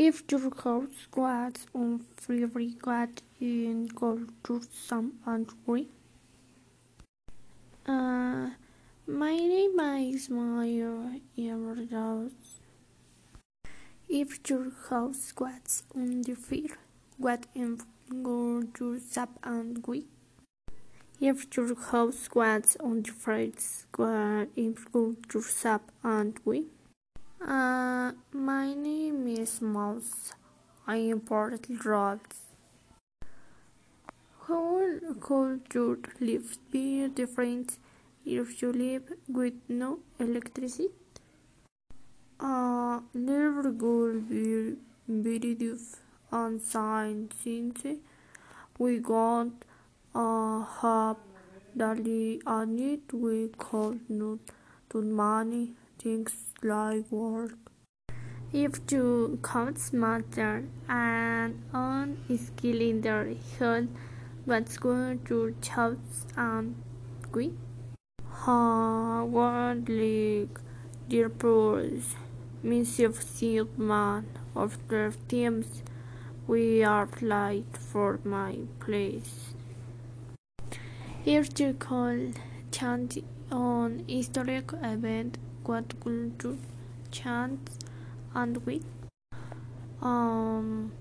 If 0.00 0.22
your 0.30 0.54
house 0.54 1.08
was 1.16 1.66
on 1.74 1.98
fire, 2.16 2.46
what 2.84 3.20
in 3.40 3.88
culture 3.88 4.64
some 4.72 5.14
angry? 5.26 5.88
Uh, 7.84 8.50
my 9.08 9.36
name 9.36 9.80
is 10.14 10.30
Maya 10.30 11.18
Emerald. 11.36 12.30
If 14.08 14.38
your 14.48 14.70
house 14.88 15.34
was 15.36 15.82
on 15.92 16.22
the 16.22 16.36
fire, 16.36 16.78
what 17.16 17.46
in 17.56 17.80
culture 18.22 19.00
some 19.00 19.34
angry? 19.42 20.04
If 21.20 21.56
your 21.56 21.74
house 21.74 22.28
was 22.32 22.76
on 22.78 23.02
the 23.02 23.10
fire, 23.10 23.50
what 23.96 24.48
in 24.54 24.76
culture 24.92 25.42
some 25.42 25.80
angry? 26.04 26.66
Uh, 27.40 28.10
my 28.32 28.74
name 28.74 29.28
is 29.28 29.62
Mouse. 29.62 30.32
I 30.88 30.96
import 30.96 31.66
drugs. 31.78 32.38
How 34.48 34.98
could 35.20 35.60
your 35.72 35.98
life 36.18 36.58
be 36.72 37.06
different 37.06 37.78
if 38.26 38.60
you 38.60 38.72
live 38.72 39.12
with 39.28 39.54
no 39.68 40.00
electricity? 40.18 40.88
Uh, 42.40 43.02
life 43.14 43.66
would 43.66 44.28
be 44.28 44.74
very 45.06 45.54
different 45.54 46.62
since 47.40 47.86
we 48.78 48.98
don't 48.98 49.64
uh, 50.12 50.64
have 50.82 51.16
daily 51.76 52.42
need 52.66 53.12
we 53.12 53.48
could 53.56 54.00
not 54.10 54.38
do 54.90 55.02
many 55.02 55.74
things 55.98 56.32
like 56.62 57.10
work. 57.10 57.58
If 58.52 58.80
you 58.90 59.38
counts 59.42 59.92
matter 59.92 60.64
and 60.88 61.62
on 61.72 62.16
skill 62.36 62.80
in 62.80 63.02
their 63.02 63.34
head, 63.58 63.88
what's 64.46 64.78
going 64.78 65.20
to 65.26 65.54
choose 65.60 66.26
and 66.36 66.76
what 69.30 69.88
like 69.88 70.60
their 71.08 71.28
pros, 71.28 72.14
missive 72.62 73.22
sealed 73.22 73.78
man 73.78 74.26
of 74.54 74.78
their 74.88 75.12
teams, 75.28 75.82
we 76.46 76.82
are 76.82 77.08
light 77.20 77.76
for 77.76 78.18
my 78.24 78.60
place. 78.80 79.54
If 81.26 81.60
you 81.60 81.74
call 81.74 82.32
chant 82.70 83.18
on 83.50 84.04
historic 84.08 84.72
event, 84.82 85.38
what 85.64 85.98
could 86.00 86.34
you 86.42 86.58
chant 87.10 87.70
and 88.34 88.64
with? 88.66 88.84
Um, 90.02 90.92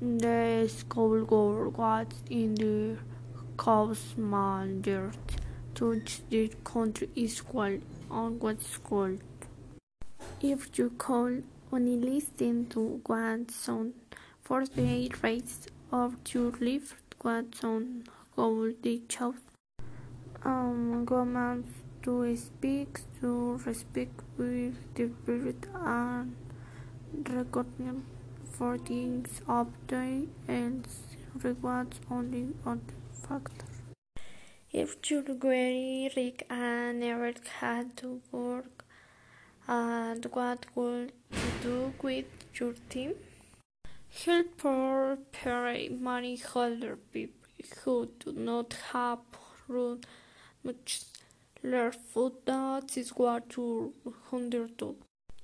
the 0.00 0.68
school 0.68 1.24
girl 1.24 1.70
was 1.70 2.06
in 2.30 2.54
the 2.54 2.98
Cosman 3.56 4.82
to 5.74 6.02
the 6.30 6.48
country 6.62 7.08
is 7.16 7.40
called 7.40 7.80
on 8.10 8.38
what's 8.38 8.78
called. 8.78 9.20
If 10.40 10.78
you 10.78 10.90
call 10.90 11.40
only 11.72 11.96
listen 11.96 12.66
to 12.66 13.00
one 13.06 13.48
song 13.48 13.92
for 14.40 14.64
the 14.66 15.10
rest 15.22 15.70
of 15.90 16.16
your 16.32 16.52
life, 16.60 16.94
what 17.20 17.54
song 17.54 18.04
would 18.36 18.82
they 18.82 19.02
choose? 19.08 19.47
Um, 20.44 21.04
commands 21.06 21.68
to 22.04 22.36
speak, 22.36 23.00
to 23.20 23.60
respect 23.66 24.20
with 24.36 24.76
the 24.94 25.10
spirit 25.22 25.66
and 25.74 26.36
recognition 27.28 28.04
for 28.50 28.78
things 28.78 29.42
of 29.48 29.66
day 29.86 30.28
and 30.46 30.86
rewards 31.42 32.00
only 32.10 32.48
on 32.64 32.80
the 32.86 33.26
factor. 33.26 33.66
If 34.72 35.10
you're 35.10 35.22
very 35.22 36.10
rich 36.16 36.42
and 36.48 37.00
never 37.00 37.32
had 37.60 37.96
to 37.98 38.20
work, 38.30 38.84
and 39.66 40.24
what 40.32 40.66
would 40.74 41.12
you 41.32 41.50
do 41.62 41.92
with 42.00 42.26
your 42.54 42.74
team? 42.88 43.14
Help 44.24 44.56
poor, 44.56 45.18
poor 45.32 45.74
money 45.90 46.36
holder 46.36 46.96
people 47.12 47.34
who 47.84 48.08
do 48.20 48.32
not 48.32 48.74
have 48.92 49.18
room 49.66 50.00
much 50.64 51.02
food 52.12 52.32
that 52.46 52.96
is 52.96 53.10
what 53.10 53.56
you 53.56 53.94
undertook. 54.32 54.96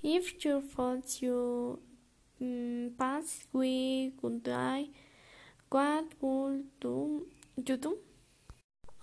If 0.02 0.44
your 0.44 0.60
faults 0.60 1.22
you 1.22 1.80
mm, 2.41 2.97
pass 2.98 3.47
we 3.52 4.12
could 4.20 4.42
die, 4.42 4.88
what 5.70 6.04
would 6.20 6.64
do 6.80 7.26
you 7.56 7.76
do? 7.76 7.98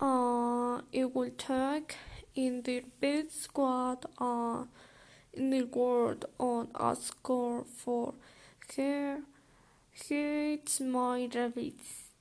Uh, 0.00 0.80
it 0.90 1.14
will 1.14 1.30
take 1.36 1.96
in 2.34 2.62
the 2.62 2.82
best 3.00 3.42
squad 3.42 4.06
uh, 4.18 4.64
in 5.32 5.50
the 5.50 5.62
world 5.62 6.24
on 6.38 6.68
a 6.74 6.96
score 6.96 7.64
for 7.64 8.14
here. 8.74 9.22
Here's 9.90 10.80
my 10.80 11.28
rabbits. 11.34 12.11